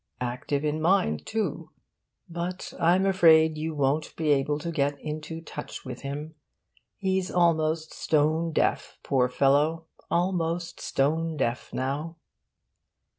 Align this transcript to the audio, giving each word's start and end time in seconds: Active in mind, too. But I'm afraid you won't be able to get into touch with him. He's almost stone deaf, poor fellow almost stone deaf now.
Active 0.19 0.65
in 0.65 0.81
mind, 0.81 1.27
too. 1.27 1.69
But 2.27 2.73
I'm 2.79 3.05
afraid 3.05 3.55
you 3.55 3.75
won't 3.75 4.15
be 4.15 4.31
able 4.31 4.57
to 4.57 4.71
get 4.71 4.99
into 4.99 5.41
touch 5.41 5.85
with 5.85 6.01
him. 6.01 6.33
He's 6.97 7.29
almost 7.29 7.93
stone 7.93 8.51
deaf, 8.51 8.97
poor 9.03 9.29
fellow 9.29 9.85
almost 10.09 10.79
stone 10.79 11.37
deaf 11.37 11.71
now. 11.71 12.15